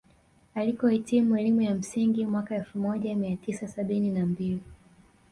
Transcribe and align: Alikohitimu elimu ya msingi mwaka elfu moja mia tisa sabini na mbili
Alikohitimu 0.55 1.37
elimu 1.37 1.61
ya 1.61 1.75
msingi 1.75 2.25
mwaka 2.25 2.55
elfu 2.55 2.79
moja 2.79 3.15
mia 3.15 3.37
tisa 3.37 3.67
sabini 3.67 4.09
na 4.11 4.25
mbili 4.25 4.61